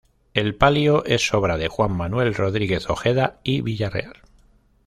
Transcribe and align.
El 0.33 0.55
palio 0.55 1.05
es 1.05 1.31
obra 1.31 1.57
de 1.59 1.67
Juan 1.67 1.91
manuel 1.91 2.33
Rodríguez 2.33 2.89
Ojeda 2.89 3.39
y 3.43 3.61
Villarreal. 3.61 4.17